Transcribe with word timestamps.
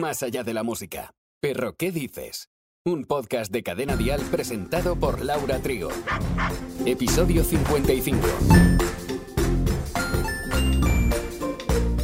más 0.00 0.22
allá 0.22 0.44
de 0.44 0.54
la 0.54 0.62
música. 0.62 1.14
Perro, 1.40 1.76
¿qué 1.76 1.92
dices? 1.92 2.48
Un 2.84 3.04
podcast 3.04 3.50
de 3.50 3.62
Cadena 3.62 3.96
Dial 3.96 4.20
presentado 4.30 4.96
por 4.96 5.24
Laura 5.24 5.58
Trigo. 5.58 5.88
Episodio 6.84 7.42
55. 7.42 8.26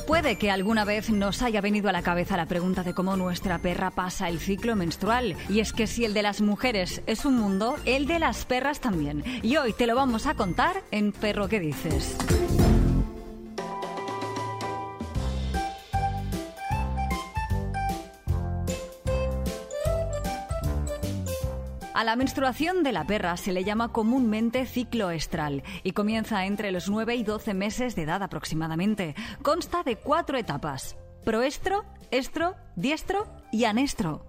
Puede 0.07 0.37
que 0.37 0.51
alguna 0.51 0.85
vez 0.85 1.11
nos 1.11 1.43
haya 1.43 1.61
venido 1.61 1.89
a 1.89 1.93
la 1.93 2.03
cabeza 2.03 2.37
la 2.37 2.47
pregunta 2.47 2.83
de 2.83 2.95
cómo 2.95 3.17
nuestra 3.17 3.59
perra 3.59 3.91
pasa 3.91 4.29
el 4.29 4.41
ciclo 4.41 4.77
menstrual. 4.77 5.37
Y 5.49 5.61
es 5.61 5.73
que 5.73 5.87
si 5.87 6.05
el 6.05 6.15
de 6.15 6.23
las 6.23 6.41
mujeres 6.41 7.03
es 7.07 7.25
un 7.25 7.37
mundo, 7.37 7.77
el 7.85 8.07
de 8.07 8.19
las 8.19 8.45
perras 8.45 8.81
también. 8.81 9.25
Y 9.43 9.57
hoy 9.57 9.73
te 9.73 9.87
lo 9.87 9.95
vamos 9.95 10.27
a 10.27 10.35
contar 10.35 10.83
en 10.91 11.13
Perro, 11.13 11.49
¿qué 11.49 11.61
dices? 11.61 12.17
A 21.95 22.05
la 22.05 22.17
menstruación 22.17 22.83
de 22.83 22.93
la 22.93 23.05
perra 23.07 23.37
se 23.37 23.53
le 23.53 23.65
llama 23.65 23.93
comúnmente 23.93 24.65
ciclo 24.65 25.11
estral 25.11 25.63
y 25.83 25.93
comienza 25.93 26.47
entre 26.47 26.73
los 26.73 26.89
9 26.89 27.17
y 27.17 27.23
12 27.23 27.53
meses 27.53 27.95
de 27.95 28.03
edad 28.03 28.23
aproximadamente. 28.23 29.15
Consta 29.43 29.83
de 29.83 29.97
cuatro 29.97 30.39
etapas: 30.39 30.97
proestro, 31.25 31.85
estro, 32.11 32.57
diestro 32.77 33.27
y 33.53 33.65
anestro. 33.65 34.25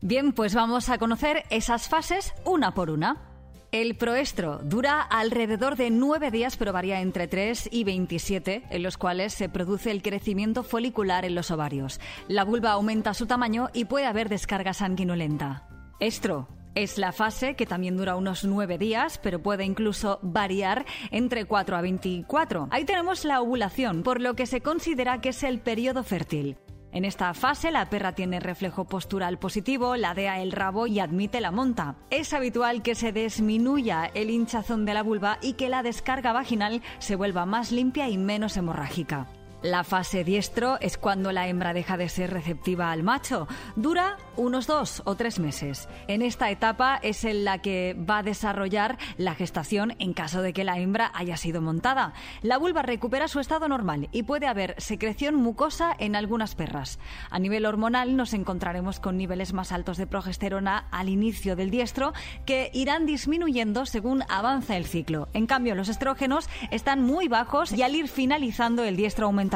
Bien, 0.00 0.32
pues 0.32 0.54
vamos 0.54 0.88
a 0.90 0.98
conocer 0.98 1.42
esas 1.50 1.88
fases 1.88 2.34
una 2.44 2.72
por 2.72 2.88
una. 2.88 3.24
El 3.72 3.96
proestro 3.96 4.60
dura 4.62 5.02
alrededor 5.02 5.76
de 5.76 5.90
9 5.90 6.30
días, 6.30 6.56
pero 6.56 6.72
varía 6.72 7.00
entre 7.00 7.26
3 7.26 7.68
y 7.72 7.82
27, 7.82 8.62
en 8.70 8.82
los 8.82 8.96
cuales 8.96 9.34
se 9.34 9.48
produce 9.48 9.90
el 9.90 10.02
crecimiento 10.02 10.62
folicular 10.62 11.24
en 11.24 11.34
los 11.34 11.50
ovarios. 11.50 12.00
La 12.28 12.44
vulva 12.44 12.70
aumenta 12.70 13.12
su 13.12 13.26
tamaño 13.26 13.70
y 13.74 13.86
puede 13.86 14.06
haber 14.06 14.28
descarga 14.28 14.72
sanguinolenta. 14.72 15.68
Estro 16.00 16.48
es 16.82 16.96
la 16.96 17.12
fase 17.12 17.54
que 17.54 17.66
también 17.66 17.96
dura 17.96 18.16
unos 18.16 18.44
9 18.44 18.78
días, 18.78 19.18
pero 19.18 19.42
puede 19.42 19.64
incluso 19.64 20.20
variar 20.22 20.86
entre 21.10 21.44
4 21.44 21.76
a 21.76 21.80
24. 21.80 22.68
Ahí 22.70 22.84
tenemos 22.84 23.24
la 23.24 23.40
ovulación, 23.40 24.02
por 24.02 24.20
lo 24.20 24.34
que 24.34 24.46
se 24.46 24.60
considera 24.60 25.20
que 25.20 25.30
es 25.30 25.42
el 25.42 25.60
periodo 25.60 26.04
fértil. 26.04 26.56
En 26.90 27.04
esta 27.04 27.34
fase 27.34 27.70
la 27.70 27.90
perra 27.90 28.14
tiene 28.14 28.40
reflejo 28.40 28.86
postural 28.86 29.38
positivo, 29.38 29.96
ladea 29.96 30.40
el 30.40 30.52
rabo 30.52 30.86
y 30.86 31.00
admite 31.00 31.40
la 31.40 31.50
monta. 31.50 31.96
Es 32.10 32.32
habitual 32.32 32.82
que 32.82 32.94
se 32.94 33.12
disminuya 33.12 34.10
el 34.14 34.30
hinchazón 34.30 34.86
de 34.86 34.94
la 34.94 35.02
vulva 35.02 35.38
y 35.42 35.54
que 35.54 35.68
la 35.68 35.82
descarga 35.82 36.32
vaginal 36.32 36.82
se 36.98 37.16
vuelva 37.16 37.44
más 37.44 37.72
limpia 37.72 38.08
y 38.08 38.16
menos 38.16 38.56
hemorrágica. 38.56 39.26
La 39.62 39.82
fase 39.82 40.22
diestro 40.22 40.78
es 40.80 40.98
cuando 40.98 41.32
la 41.32 41.48
hembra 41.48 41.72
deja 41.72 41.96
de 41.96 42.08
ser 42.08 42.32
receptiva 42.32 42.92
al 42.92 43.02
macho. 43.02 43.48
Dura 43.74 44.16
unos 44.36 44.68
dos 44.68 45.02
o 45.04 45.16
tres 45.16 45.40
meses. 45.40 45.88
En 46.06 46.22
esta 46.22 46.48
etapa 46.52 47.00
es 47.02 47.24
en 47.24 47.44
la 47.44 47.58
que 47.58 47.96
va 48.08 48.18
a 48.18 48.22
desarrollar 48.22 48.98
la 49.16 49.34
gestación 49.34 49.96
en 49.98 50.12
caso 50.12 50.42
de 50.42 50.52
que 50.52 50.62
la 50.62 50.78
hembra 50.78 51.10
haya 51.12 51.36
sido 51.36 51.60
montada. 51.60 52.12
La 52.40 52.56
vulva 52.56 52.82
recupera 52.82 53.26
su 53.26 53.40
estado 53.40 53.66
normal 53.66 54.08
y 54.12 54.22
puede 54.22 54.46
haber 54.46 54.76
secreción 54.78 55.34
mucosa 55.34 55.92
en 55.98 56.14
algunas 56.14 56.54
perras. 56.54 57.00
A 57.28 57.40
nivel 57.40 57.66
hormonal 57.66 58.16
nos 58.16 58.34
encontraremos 58.34 59.00
con 59.00 59.16
niveles 59.16 59.54
más 59.54 59.72
altos 59.72 59.96
de 59.96 60.06
progesterona 60.06 60.86
al 60.92 61.08
inicio 61.08 61.56
del 61.56 61.72
diestro 61.72 62.12
que 62.46 62.70
irán 62.74 63.06
disminuyendo 63.06 63.86
según 63.86 64.22
avanza 64.28 64.76
el 64.76 64.86
ciclo. 64.86 65.28
En 65.32 65.48
cambio, 65.48 65.74
los 65.74 65.88
estrógenos 65.88 66.48
están 66.70 67.02
muy 67.02 67.26
bajos 67.26 67.72
y 67.72 67.82
al 67.82 67.96
ir 67.96 68.06
finalizando 68.06 68.84
el 68.84 68.96
diestro 68.96 69.26
aumenta 69.26 69.47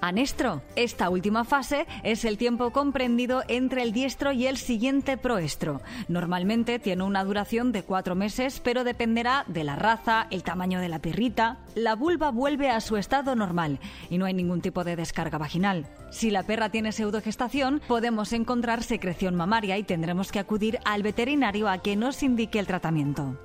Anestro. 0.00 0.62
Esta 0.76 1.10
última 1.10 1.44
fase 1.44 1.86
es 2.02 2.24
el 2.24 2.38
tiempo 2.38 2.70
comprendido 2.70 3.42
entre 3.48 3.82
el 3.82 3.92
diestro 3.92 4.32
y 4.32 4.46
el 4.46 4.56
siguiente 4.56 5.16
proestro. 5.16 5.80
Normalmente 6.08 6.78
tiene 6.78 7.02
una 7.02 7.24
duración 7.24 7.72
de 7.72 7.82
cuatro 7.82 8.14
meses, 8.14 8.60
pero 8.62 8.84
dependerá 8.84 9.44
de 9.48 9.64
la 9.64 9.76
raza, 9.76 10.26
el 10.30 10.42
tamaño 10.42 10.80
de 10.80 10.88
la 10.88 11.00
perrita. 11.00 11.58
La 11.74 11.94
vulva 11.94 12.30
vuelve 12.30 12.70
a 12.70 12.80
su 12.80 12.96
estado 12.96 13.34
normal 13.34 13.80
y 14.10 14.18
no 14.18 14.26
hay 14.26 14.34
ningún 14.34 14.60
tipo 14.60 14.84
de 14.84 14.96
descarga 14.96 15.38
vaginal. 15.38 15.86
Si 16.10 16.30
la 16.30 16.44
perra 16.44 16.70
tiene 16.70 16.92
pseudogestación, 16.92 17.80
podemos 17.88 18.32
encontrar 18.32 18.82
secreción 18.82 19.34
mamaria 19.34 19.78
y 19.78 19.82
tendremos 19.82 20.32
que 20.32 20.38
acudir 20.38 20.78
al 20.84 21.02
veterinario 21.02 21.68
a 21.68 21.78
que 21.78 21.96
nos 21.96 22.22
indique 22.22 22.58
el 22.58 22.66
tratamiento. 22.66 23.36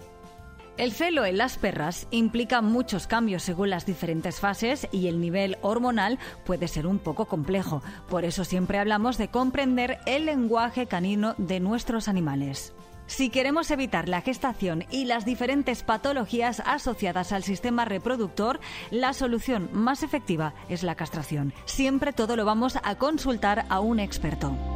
El 0.76 0.92
celo 0.92 1.24
en 1.24 1.38
las 1.38 1.60
perras 1.60 2.08
implica 2.10 2.62
muchos 2.64 3.06
cambios 3.06 3.44
según 3.44 3.70
las 3.70 3.86
diferentes 3.86 4.40
fases 4.40 4.88
y 4.92 5.08
el 5.08 5.22
nivel 5.22 5.58
hormonal 5.62 6.18
puede 6.46 6.68
ser 6.68 6.88
un 6.88 6.98
poco 6.98 7.26
complejo. 7.26 7.84
Por 8.10 8.26
eso 8.26 8.44
siempre 8.44 8.80
hablamos 8.80 9.20
de 9.20 9.28
comprender 9.28 10.00
el 10.08 10.26
lenguaje 10.26 10.88
canino 10.88 11.36
de 11.38 11.60
nuestros 11.60 12.08
animales. 12.08 12.74
Si 13.06 13.30
queremos 13.30 13.70
evitar 13.70 14.10
la 14.10 14.22
gestación 14.22 14.86
y 14.90 15.06
las 15.06 15.26
diferentes 15.26 15.84
patologías 15.84 16.64
asociadas 16.66 17.34
al 17.34 17.44
sistema 17.44 17.86
reproductor, 17.86 18.60
la 18.90 19.14
solución 19.14 19.70
más 19.74 20.02
efectiva 20.02 20.56
es 20.70 20.82
la 20.82 20.96
castración. 20.96 21.54
Siempre 21.66 22.14
todo 22.14 22.36
lo 22.36 22.46
vamos 22.46 22.80
a 22.82 22.96
consultar 22.96 23.66
a 23.70 23.80
un 23.80 24.00
experto. 24.00 24.73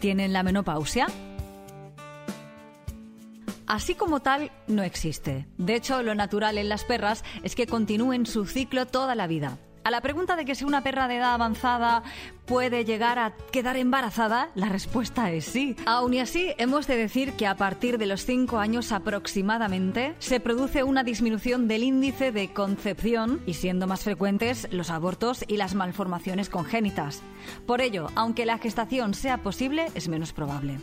Tienen 0.00 0.32
la 0.32 0.42
menopausia? 0.42 1.06
Así 3.66 3.94
como 3.94 4.18
tal, 4.18 4.50
no 4.66 4.82
existe. 4.82 5.46
De 5.56 5.76
hecho, 5.76 6.02
lo 6.02 6.16
natural 6.16 6.58
en 6.58 6.68
las 6.68 6.82
perras 6.84 7.22
es 7.44 7.54
que 7.54 7.68
continúen 7.68 8.26
su 8.26 8.44
ciclo 8.46 8.86
toda 8.86 9.14
la 9.14 9.28
vida. 9.28 9.58
A 9.82 9.90
la 9.90 10.02
pregunta 10.02 10.36
de 10.36 10.44
que 10.44 10.54
si 10.54 10.64
una 10.64 10.82
perra 10.82 11.08
de 11.08 11.16
edad 11.16 11.32
avanzada 11.32 12.02
puede 12.44 12.84
llegar 12.84 13.18
a 13.18 13.32
quedar 13.50 13.76
embarazada, 13.76 14.50
la 14.54 14.68
respuesta 14.68 15.30
es 15.32 15.46
sí. 15.46 15.74
Aún 15.86 16.12
y 16.12 16.20
así, 16.20 16.52
hemos 16.58 16.86
de 16.86 16.96
decir 16.96 17.32
que 17.32 17.46
a 17.46 17.56
partir 17.56 17.96
de 17.96 18.06
los 18.06 18.26
5 18.26 18.58
años 18.58 18.92
aproximadamente 18.92 20.14
se 20.18 20.38
produce 20.38 20.82
una 20.82 21.02
disminución 21.02 21.66
del 21.66 21.82
índice 21.82 22.30
de 22.30 22.52
concepción 22.52 23.40
y 23.46 23.54
siendo 23.54 23.86
más 23.86 24.04
frecuentes 24.04 24.68
los 24.70 24.90
abortos 24.90 25.44
y 25.48 25.56
las 25.56 25.74
malformaciones 25.74 26.50
congénitas. 26.50 27.22
Por 27.66 27.80
ello, 27.80 28.08
aunque 28.16 28.46
la 28.46 28.58
gestación 28.58 29.14
sea 29.14 29.38
posible, 29.38 29.86
es 29.94 30.08
menos 30.08 30.32
probable. 30.32 30.78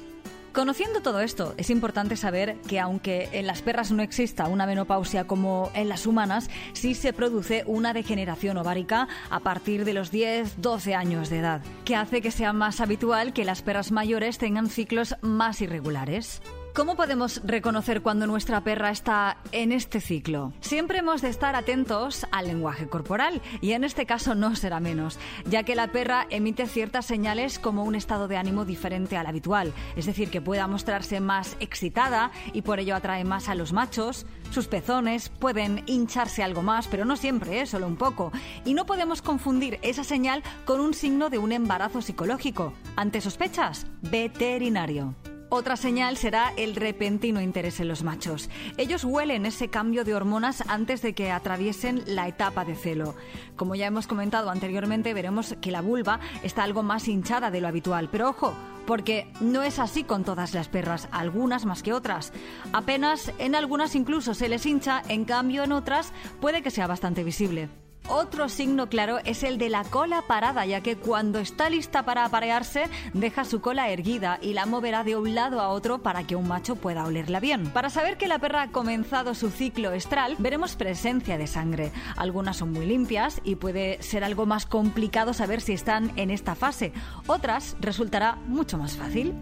Conociendo 0.57 1.01
todo 1.01 1.19
esto, 1.19 1.53
es 1.57 1.69
importante 1.69 2.16
saber 2.16 2.56
que 2.68 2.79
aunque 2.79 3.29
en 3.31 3.45
las 3.45 3.62
perras 3.62 3.91
no 3.91 4.01
exista 4.01 4.47
una 4.47 4.66
menopausia 4.66 5.28
como 5.28 5.69
en 5.75 5.88
las 5.88 6.07
humanas, 6.07 6.50
sí 6.73 6.95
se 6.95 7.13
produce 7.13 7.63
una 7.68 7.94
degeneración 7.94 8.57
ovárica 8.57 9.07
a 9.29 9.41
partir 9.41 9.85
de 9.85 9.94
los 9.94 10.12
10-12 10.12 10.96
años 10.96 11.29
de 11.29 11.38
edad, 11.38 11.62
que 11.85 11.96
hace 11.96 12.23
que 12.23 12.31
sea 12.31 12.53
más 12.53 12.81
habitual 12.81 13.34
que 13.34 13.46
las 13.46 13.62
perras 13.62 13.91
mayores 13.91 14.40
tengan 14.40 14.67
ciclos 14.67 15.16
más 15.22 15.62
irregulares. 15.62 16.41
¿Cómo 16.78 16.96
podemos 16.96 17.42
reconocer 17.44 18.04
cuando 18.04 18.28
nuestra 18.28 18.62
perra 18.62 18.92
está 18.92 19.38
en 19.52 19.72
este 19.72 20.00
ciclo? 20.00 20.54
Siempre 20.62 21.00
hemos 21.00 21.24
de 21.24 21.30
estar 21.30 21.56
atentos 21.56 22.28
al 22.32 22.46
lenguaje 22.46 22.88
corporal 22.88 23.42
y 23.62 23.72
en 23.72 23.84
este 23.84 24.06
caso 24.06 24.36
no 24.36 24.56
será 24.56 24.80
menos, 24.80 25.18
ya 25.50 25.64
que 25.64 25.74
la 25.74 25.88
perra 25.88 26.28
emite 26.30 26.68
ciertas 26.68 27.08
señales 27.08 27.58
como 27.58 27.84
un 27.84 27.96
estado 27.96 28.28
de 28.28 28.38
ánimo 28.38 28.64
diferente 28.64 29.18
al 29.18 29.26
habitual, 29.26 29.74
es 29.96 30.06
decir, 30.06 30.30
que 30.30 30.40
pueda 30.40 30.68
mostrarse 30.68 31.20
más 31.20 31.58
excitada 31.60 32.30
y 32.54 32.62
por 32.62 32.80
ello 32.80 32.96
atrae 32.96 33.24
más 33.24 33.50
a 33.50 33.56
los 33.56 33.74
machos, 33.74 34.28
sus 34.52 34.68
pezones 34.68 35.30
pueden 35.30 35.82
hincharse 35.88 36.44
algo 36.44 36.62
más, 36.62 36.88
pero 36.88 37.06
no 37.06 37.16
siempre, 37.16 37.62
¿eh? 37.62 37.66
solo 37.66 37.88
un 37.88 37.96
poco, 37.96 38.32
y 38.66 38.76
no 38.76 38.86
podemos 38.86 39.24
confundir 39.24 39.80
esa 39.82 40.04
señal 40.04 40.44
con 40.66 40.80
un 40.80 40.94
signo 40.94 41.32
de 41.32 41.40
un 41.40 41.54
embarazo 41.54 42.04
psicológico. 42.04 42.74
Ante 42.96 43.20
sospechas, 43.20 43.88
veterinario. 44.04 45.16
Otra 45.50 45.78
señal 45.78 46.18
será 46.18 46.52
el 46.58 46.75
repentino 46.75 47.40
interés 47.40 47.80
en 47.80 47.88
los 47.88 48.03
machos. 48.03 48.50
Ellos 48.75 49.06
huelen 49.06 49.46
ese 49.46 49.70
cambio 49.70 50.03
de 50.03 50.14
hormonas 50.14 50.61
antes 50.67 51.02
de 51.02 51.14
que 51.14 51.32
atraviesen 51.32 52.03
la 52.05 52.28
etapa 52.28 52.66
de 52.66 52.76
celo. 52.76 53.16
Como 53.55 53.73
ya 53.73 53.88
hemos 53.88 54.08
comentado 54.08 54.49
anteriormente, 54.49 55.14
veremos 55.14 55.55
que 55.61 55.72
la 55.72 55.79
vulva 55.79 56.20
está 56.44 56.64
algo 56.64 56.84
más 56.84 57.08
hinchada 57.08 57.49
de 57.49 57.61
lo 57.61 57.70
habitual. 57.70 58.09
Pero 58.11 58.29
ojo, 58.29 58.53
porque 58.85 59.32
no 59.40 59.64
es 59.64 59.79
así 59.79 60.03
con 60.03 60.26
todas 60.26 60.53
las 60.53 60.67
perras, 60.67 61.08
algunas 61.11 61.66
más 61.66 61.82
que 61.82 61.94
otras. 61.94 62.34
Apenas 62.73 63.32
en 63.40 63.55
algunas 63.55 63.96
incluso 63.96 64.34
se 64.34 64.49
les 64.49 64.66
hincha, 64.66 65.02
en 65.08 65.23
cambio 65.23 65.64
en 65.64 65.72
otras 65.72 66.11
puede 66.41 66.61
que 66.61 66.72
sea 66.72 66.88
bastante 66.88 67.23
visible. 67.23 67.70
Otro 68.09 68.48
signo 68.48 68.88
claro 68.88 69.20
es 69.26 69.44
el 69.44 69.58
de 69.58 69.70
la 69.70 69.84
cola 69.84 70.22
parada, 70.22 70.66
ya 70.66 70.82
que 70.82 70.96
cuando 70.96 71.40
está 71.40 71.70
lista 71.70 72.04
para 72.04 72.24
aparearse, 72.24 72.86
deja 73.14 73.44
su 73.44 73.59
cola 73.59 73.90
erguida 73.90 74.40
y 74.42 74.54
la 74.54 74.66
moverá 74.66 75.04
de 75.04 75.18
un 75.18 75.36
lado 75.36 75.59
a 75.59 75.68
otro 75.70 76.02
para 76.02 76.24
que 76.24 76.38
un 76.38 76.48
macho 76.48 76.78
pueda 76.78 77.04
olerla 77.04 77.42
bien. 77.42 77.68
Para 77.72 77.90
saber 77.90 78.18
que 78.18 78.30
la 78.30 78.40
perra 78.40 78.62
ha 78.62 78.72
comenzado 78.72 79.36
su 79.36 79.50
ciclo 79.50 79.92
estral, 79.92 80.36
veremos 80.40 80.78
presencia 80.78 81.38
de 81.38 81.48
sangre. 81.48 81.92
Algunas 82.16 82.58
son 82.58 82.72
muy 82.72 82.86
limpias 82.86 83.42
y 83.44 83.56
puede 83.56 84.02
ser 84.02 84.24
algo 84.24 84.46
más 84.46 84.66
complicado 84.66 85.34
saber 85.34 85.59
si 85.59 85.74
están 85.74 86.14
en 86.16 86.32
esta 86.32 86.56
fase. 86.56 86.94
Otras 87.28 87.76
resultará 87.82 88.36
mucho 88.48 88.78
más 88.78 88.96
fácil. 88.96 89.34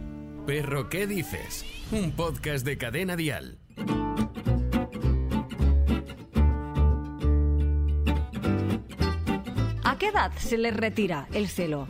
Perro, 0.47 0.89
¿qué 0.89 1.05
dices? 1.05 1.65
Un 1.91 2.11
podcast 2.11 2.65
de 2.65 2.77
cadena 2.79 3.15
dial. 3.15 3.59
Qué 10.05 10.09
edad 10.11 10.31
se 10.37 10.57
les 10.59 10.75
retira 10.75 11.27
el 11.33 11.47
celo? 11.47 11.87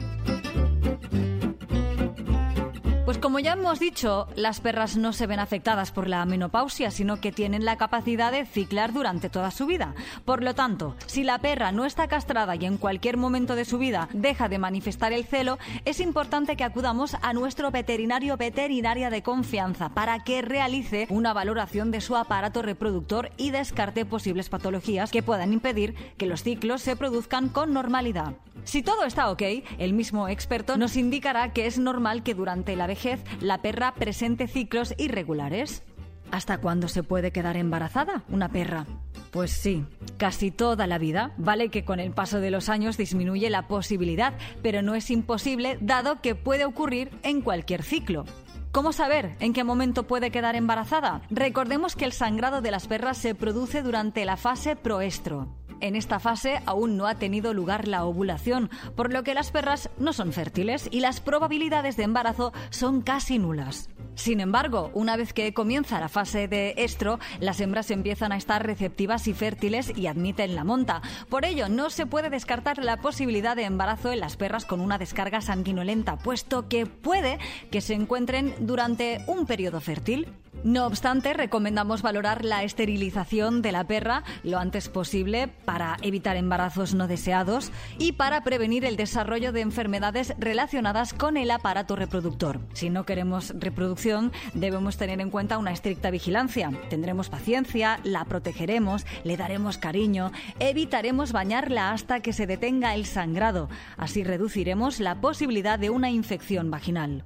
Como 3.35 3.43
ya 3.43 3.51
hemos 3.51 3.81
dicho, 3.81 4.29
las 4.37 4.61
perras 4.61 4.95
no 4.95 5.11
se 5.11 5.27
ven 5.27 5.41
afectadas 5.41 5.91
por 5.91 6.07
la 6.07 6.25
menopausia, 6.25 6.89
sino 6.89 7.19
que 7.19 7.33
tienen 7.33 7.65
la 7.65 7.75
capacidad 7.75 8.31
de 8.31 8.45
ciclar 8.45 8.93
durante 8.93 9.29
toda 9.29 9.51
su 9.51 9.65
vida. 9.65 9.93
Por 10.23 10.41
lo 10.41 10.55
tanto, 10.55 10.95
si 11.05 11.25
la 11.25 11.39
perra 11.39 11.73
no 11.73 11.83
está 11.83 12.07
castrada 12.07 12.55
y 12.55 12.63
en 12.63 12.77
cualquier 12.77 13.17
momento 13.17 13.57
de 13.57 13.65
su 13.65 13.77
vida 13.77 14.07
deja 14.13 14.47
de 14.47 14.57
manifestar 14.57 15.11
el 15.11 15.25
celo, 15.25 15.57
es 15.83 15.99
importante 15.99 16.55
que 16.55 16.63
acudamos 16.63 17.17
a 17.21 17.33
nuestro 17.33 17.71
veterinario 17.71 18.37
veterinaria 18.37 19.09
de 19.09 19.21
confianza 19.21 19.89
para 19.89 20.23
que 20.23 20.41
realice 20.41 21.05
una 21.09 21.33
valoración 21.33 21.91
de 21.91 21.99
su 21.99 22.15
aparato 22.15 22.61
reproductor 22.61 23.31
y 23.35 23.51
descarte 23.51 24.05
posibles 24.05 24.47
patologías 24.47 25.11
que 25.11 25.23
puedan 25.23 25.51
impedir 25.51 25.93
que 26.15 26.25
los 26.25 26.41
ciclos 26.41 26.81
se 26.81 26.95
produzcan 26.95 27.49
con 27.49 27.73
normalidad. 27.73 28.35
Si 28.63 28.81
todo 28.81 29.03
está 29.03 29.29
ok, 29.29 29.43
el 29.77 29.93
mismo 29.93 30.27
experto 30.27 30.75
nos 30.75 30.95
indicará 30.95 31.53
que 31.53 31.67
es 31.67 31.77
normal 31.77 32.23
que 32.23 32.33
durante 32.33 32.75
la 32.75 32.87
vejez 32.87 33.24
la 33.41 33.61
perra 33.61 33.93
presente 33.93 34.47
ciclos 34.47 34.93
irregulares. 34.97 35.83
¿Hasta 36.31 36.57
cuándo 36.57 36.87
se 36.87 37.03
puede 37.03 37.31
quedar 37.31 37.55
embarazada 37.57 38.23
una 38.29 38.49
perra? 38.49 38.85
Pues 39.31 39.51
sí, 39.51 39.85
casi 40.17 40.49
toda 40.49 40.87
la 40.87 40.97
vida. 40.97 41.33
Vale 41.37 41.69
que 41.69 41.85
con 41.85 41.99
el 41.99 42.11
paso 42.11 42.39
de 42.39 42.51
los 42.51 42.69
años 42.69 42.97
disminuye 42.97 43.49
la 43.49 43.67
posibilidad, 43.67 44.33
pero 44.61 44.81
no 44.81 44.95
es 44.95 45.11
imposible 45.11 45.77
dado 45.81 46.21
que 46.21 46.35
puede 46.35 46.65
ocurrir 46.65 47.11
en 47.23 47.41
cualquier 47.41 47.83
ciclo. 47.83 48.25
¿Cómo 48.71 48.91
saber 48.91 49.35
en 49.39 49.53
qué 49.53 49.63
momento 49.63 50.03
puede 50.03 50.31
quedar 50.31 50.55
embarazada? 50.55 51.21
Recordemos 51.29 51.95
que 51.95 52.05
el 52.05 52.11
sangrado 52.11 52.61
de 52.61 52.71
las 52.71 52.87
perras 52.87 53.17
se 53.17 53.33
produce 53.33 53.81
durante 53.81 54.25
la 54.25 54.35
fase 54.35 54.75
proestro. 54.75 55.47
En 55.81 55.95
esta 55.95 56.19
fase 56.19 56.61
aún 56.65 56.97
no 56.97 57.07
ha 57.07 57.15
tenido 57.15 57.53
lugar 57.53 57.87
la 57.87 58.05
ovulación, 58.05 58.69
por 58.95 59.11
lo 59.11 59.23
que 59.23 59.33
las 59.33 59.51
perras 59.51 59.89
no 59.97 60.13
son 60.13 60.33
fértiles 60.33 60.87
y 60.91 60.99
las 60.99 61.19
probabilidades 61.19 61.97
de 61.97 62.03
embarazo 62.03 62.53
son 62.69 63.01
casi 63.01 63.39
nulas. 63.39 63.89
Sin 64.15 64.39
embargo, 64.39 64.91
una 64.93 65.17
vez 65.17 65.33
que 65.33 65.53
comienza 65.53 65.99
la 65.99 66.07
fase 66.07 66.47
de 66.47 66.73
estro, 66.77 67.19
las 67.39 67.59
hembras 67.59 67.91
empiezan 67.91 68.31
a 68.31 68.37
estar 68.37 68.65
receptivas 68.65 69.27
y 69.27 69.33
fértiles 69.33 69.91
y 69.95 70.07
admiten 70.07 70.55
la 70.55 70.63
monta. 70.63 71.01
Por 71.29 71.43
ello, 71.43 71.67
no 71.67 71.89
se 71.89 72.05
puede 72.05 72.29
descartar 72.29 72.77
la 72.77 72.97
posibilidad 72.97 73.57
de 73.57 73.65
embarazo 73.65 74.13
en 74.13 74.21
las 74.21 74.37
perras 74.37 74.65
con 74.65 74.79
una 74.79 74.97
descarga 74.97 75.41
sanguinolenta, 75.41 76.17
puesto 76.17 76.69
que 76.69 76.85
puede 76.85 77.39
que 77.71 77.81
se 77.81 77.93
encuentren 77.93 78.55
durante 78.59 79.19
un 79.27 79.45
periodo 79.45 79.81
fértil. 79.81 80.27
No 80.65 80.87
obstante, 80.87 81.33
recomendamos 81.33 82.01
valorar 82.01 82.43
la 82.43 82.63
esterilización 82.63 83.61
de 83.61 83.71
la 83.71 83.83
perra 83.83 84.23
lo 84.41 84.57
antes 84.57 84.89
posible 84.89 85.47
para 85.47 85.97
evitar 86.01 86.37
embarazos 86.37 86.95
no 86.95 87.07
deseados 87.07 87.71
y 87.99 88.13
para 88.13 88.43
prevenir 88.43 88.83
el 88.83 88.95
desarrollo 88.95 89.51
de 89.51 89.61
enfermedades 89.61 90.33
relacionadas 90.39 91.13
con 91.13 91.37
el 91.37 91.51
aparato 91.51 91.95
reproductor. 91.95 92.61
Si 92.73 92.89
no 92.89 93.05
queremos 93.05 93.53
reproducción, 93.55 94.31
debemos 94.55 94.97
tener 94.97 95.21
en 95.21 95.29
cuenta 95.29 95.59
una 95.59 95.71
estricta 95.71 96.09
vigilancia. 96.09 96.71
Tendremos 96.89 97.29
paciencia, 97.29 97.99
la 98.03 98.25
protegeremos, 98.25 99.05
le 99.23 99.37
daremos 99.37 99.77
cariño, 99.77 100.31
evitaremos 100.57 101.31
bañarla 101.31 101.91
hasta 101.91 102.21
que 102.21 102.33
se 102.33 102.47
detenga 102.47 102.95
el 102.95 103.05
sangrado. 103.05 103.69
Así 103.97 104.23
reduciremos 104.23 104.99
la 104.99 105.21
posibilidad 105.21 105.77
de 105.77 105.91
una 105.91 106.09
infección 106.09 106.71
vaginal 106.71 107.23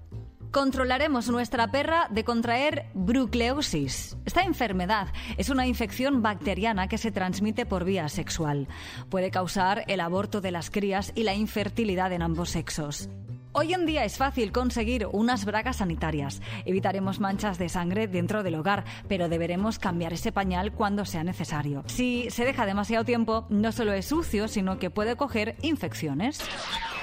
controlaremos 0.51 1.29
nuestra 1.29 1.71
perra 1.71 2.07
de 2.09 2.23
contraer 2.23 2.85
brucleosis. 2.93 4.17
Esta 4.25 4.43
enfermedad 4.43 5.07
es 5.37 5.49
una 5.49 5.67
infección 5.67 6.21
bacteriana 6.21 6.87
que 6.87 6.97
se 6.97 7.11
transmite 7.11 7.65
por 7.65 7.83
vía 7.83 8.09
sexual. 8.09 8.67
Puede 9.09 9.31
causar 9.31 9.83
el 9.87 9.99
aborto 9.99 10.41
de 10.41 10.51
las 10.51 10.69
crías 10.69 11.11
y 11.15 11.23
la 11.23 11.35
infertilidad 11.35 12.11
en 12.13 12.21
ambos 12.21 12.49
sexos. 12.49 13.09
Hoy 13.51 13.73
en 13.73 13.87
día 13.87 14.05
es 14.05 14.17
fácil 14.17 14.51
conseguir 14.51 15.07
unas 15.11 15.43
bragas 15.43 15.77
sanitarias. 15.77 16.39
Evitaremos 16.65 17.19
manchas 17.19 17.57
de 17.57 17.67
sangre 17.67 18.07
dentro 18.07 18.43
del 18.43 18.55
hogar, 18.55 18.85
pero 19.07 19.27
deberemos 19.27 19.79
cambiar 19.79 20.13
ese 20.13 20.31
pañal 20.31 20.71
cuando 20.71 21.03
sea 21.03 21.23
necesario. 21.23 21.83
Si 21.87 22.29
se 22.29 22.45
deja 22.45 22.67
demasiado 22.67 23.05
tiempo, 23.05 23.47
no 23.49 23.71
solo 23.71 23.93
es 23.93 24.05
sucio, 24.05 24.47
sino 24.47 24.77
que 24.77 24.91
puede 24.91 25.15
coger 25.15 25.55
infecciones. 25.63 26.41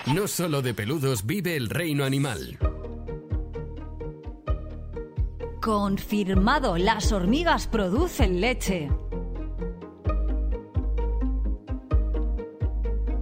No 0.06 0.28
solo 0.28 0.62
de 0.62 0.72
peludos 0.72 1.26
vive 1.26 1.56
el 1.56 1.68
reino 1.68 2.04
animal. 2.04 2.58
Confirmado, 5.66 6.76
las 6.76 7.10
hormigas 7.10 7.66
producen 7.66 8.40
leche. 8.40 8.88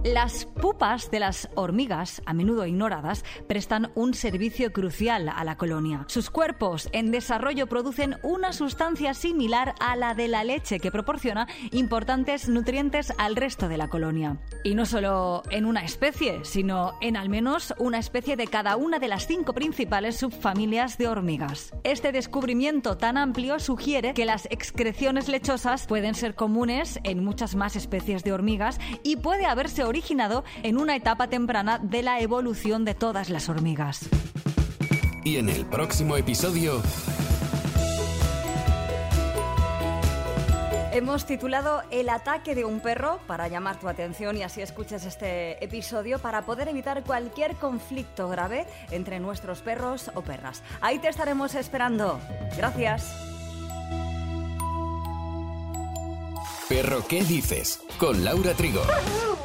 Las 0.05 0.45
pupas 0.45 1.09
de 1.09 1.19
las 1.19 1.49
hormigas, 1.55 2.21
a 2.27 2.33
menudo 2.35 2.67
ignoradas, 2.67 3.25
prestan 3.47 3.91
un 3.95 4.13
servicio 4.13 4.71
crucial 4.71 5.29
a 5.35 5.43
la 5.43 5.57
colonia. 5.57 6.05
Sus 6.07 6.29
cuerpos 6.29 6.89
en 6.91 7.09
desarrollo 7.09 7.65
producen 7.65 8.17
una 8.21 8.53
sustancia 8.53 9.15
similar 9.15 9.73
a 9.79 9.95
la 9.95 10.13
de 10.13 10.27
la 10.27 10.43
leche 10.43 10.79
que 10.79 10.91
proporciona 10.91 11.47
importantes 11.71 12.47
nutrientes 12.47 13.13
al 13.17 13.35
resto 13.35 13.67
de 13.67 13.77
la 13.77 13.87
colonia. 13.87 14.37
Y 14.63 14.75
no 14.75 14.85
solo 14.85 15.41
en 15.49 15.65
una 15.65 15.83
especie, 15.83 16.45
sino 16.45 16.93
en 17.01 17.17
al 17.17 17.29
menos 17.29 17.73
una 17.79 17.97
especie 17.97 18.35
de 18.35 18.45
cada 18.45 18.75
una 18.75 18.99
de 18.99 19.07
las 19.07 19.25
cinco 19.25 19.53
principales 19.53 20.17
subfamilias 20.17 20.99
de 20.99 21.07
hormigas. 21.07 21.73
Este 21.83 22.11
descubrimiento 22.11 22.95
tan 22.95 23.17
amplio 23.17 23.57
sugiere 23.59 24.13
que 24.13 24.25
las 24.25 24.45
excreciones 24.51 25.29
lechosas 25.29 25.87
pueden 25.87 26.13
ser 26.13 26.35
comunes 26.35 26.99
en 27.03 27.25
muchas 27.25 27.55
más 27.55 27.75
especies 27.75 28.23
de 28.23 28.33
hormigas 28.33 28.79
y 29.01 29.15
puede 29.15 29.47
haberse 29.47 29.83
originado 29.95 30.43
en 30.61 30.77
una 30.77 30.93
etapa 30.97 31.29
temprana 31.29 31.79
de 31.79 32.03
la 32.03 32.19
evolución 32.19 32.83
de 32.83 32.95
todas 32.95 33.29
las 33.29 33.47
hormigas. 33.47 34.09
Y 35.23 35.37
en 35.37 35.47
el 35.47 35.65
próximo 35.65 36.17
episodio... 36.17 36.81
Hemos 40.91 41.25
titulado 41.25 41.81
El 41.91 42.07
ataque 42.09 42.55
de 42.55 42.63
un 42.63 42.79
perro 42.79 43.19
para 43.27 43.49
llamar 43.49 43.79
tu 43.79 43.87
atención 43.89 44.37
y 44.37 44.43
así 44.43 44.61
escuches 44.61 45.05
este 45.05 45.63
episodio 45.63 46.19
para 46.19 46.45
poder 46.45 46.69
evitar 46.69 47.03
cualquier 47.03 47.55
conflicto 47.55 48.29
grave 48.29 48.65
entre 48.91 49.19
nuestros 49.19 49.61
perros 49.61 50.11
o 50.13 50.21
perras. 50.21 50.61
Ahí 50.81 50.99
te 50.99 51.09
estaremos 51.09 51.55
esperando. 51.55 52.19
Gracias. 52.57 53.13
Perro, 56.69 57.05
¿qué 57.07 57.23
dices? 57.23 57.79
Con 57.97 58.23
Laura 58.23 58.53
Trigo. 58.53 58.81